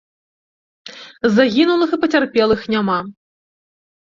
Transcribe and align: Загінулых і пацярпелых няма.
Загінулых 1.35 1.89
і 1.99 1.99
пацярпелых 2.07 2.61
няма. 2.77 2.99